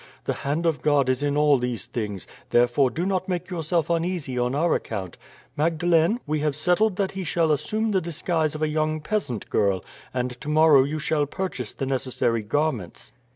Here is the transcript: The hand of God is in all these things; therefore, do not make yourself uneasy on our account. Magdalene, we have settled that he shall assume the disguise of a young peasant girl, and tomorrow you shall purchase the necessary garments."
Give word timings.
The 0.25 0.33
hand 0.33 0.65
of 0.65 0.81
God 0.81 1.09
is 1.09 1.21
in 1.21 1.37
all 1.37 1.59
these 1.59 1.85
things; 1.85 2.25
therefore, 2.49 2.89
do 2.89 3.05
not 3.05 3.29
make 3.29 3.51
yourself 3.51 3.87
uneasy 3.91 4.35
on 4.35 4.55
our 4.55 4.73
account. 4.73 5.15
Magdalene, 5.55 6.19
we 6.25 6.39
have 6.39 6.55
settled 6.55 6.95
that 6.95 7.11
he 7.11 7.23
shall 7.23 7.51
assume 7.51 7.91
the 7.91 8.01
disguise 8.01 8.55
of 8.55 8.63
a 8.63 8.67
young 8.67 8.99
peasant 9.01 9.47
girl, 9.51 9.85
and 10.11 10.31
tomorrow 10.41 10.81
you 10.81 10.97
shall 10.97 11.27
purchase 11.27 11.75
the 11.75 11.85
necessary 11.85 12.41
garments." 12.41 13.13